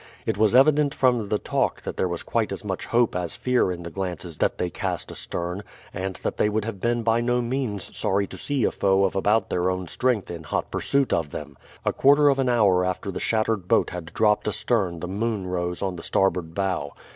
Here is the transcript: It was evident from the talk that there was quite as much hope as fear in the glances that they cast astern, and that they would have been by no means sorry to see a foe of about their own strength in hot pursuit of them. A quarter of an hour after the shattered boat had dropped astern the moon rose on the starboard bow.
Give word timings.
It 0.25 0.35
was 0.35 0.55
evident 0.55 0.95
from 0.95 1.29
the 1.29 1.37
talk 1.37 1.83
that 1.83 1.95
there 1.95 2.07
was 2.07 2.23
quite 2.23 2.51
as 2.51 2.65
much 2.65 2.87
hope 2.87 3.15
as 3.15 3.35
fear 3.35 3.71
in 3.71 3.83
the 3.83 3.91
glances 3.91 4.39
that 4.39 4.57
they 4.57 4.71
cast 4.71 5.11
astern, 5.11 5.61
and 5.93 6.15
that 6.23 6.37
they 6.37 6.49
would 6.49 6.65
have 6.65 6.79
been 6.79 7.03
by 7.03 7.21
no 7.21 7.39
means 7.39 7.95
sorry 7.95 8.25
to 8.25 8.35
see 8.35 8.63
a 8.63 8.71
foe 8.71 9.03
of 9.03 9.15
about 9.15 9.51
their 9.51 9.69
own 9.69 9.87
strength 9.87 10.31
in 10.31 10.41
hot 10.41 10.71
pursuit 10.71 11.13
of 11.13 11.29
them. 11.29 11.55
A 11.85 11.93
quarter 11.93 12.29
of 12.29 12.39
an 12.39 12.49
hour 12.49 12.83
after 12.83 13.11
the 13.11 13.19
shattered 13.19 13.67
boat 13.67 13.91
had 13.91 14.07
dropped 14.11 14.47
astern 14.47 15.01
the 15.01 15.07
moon 15.07 15.45
rose 15.45 15.83
on 15.83 15.97
the 15.97 16.01
starboard 16.03 16.55
bow. 16.55 16.93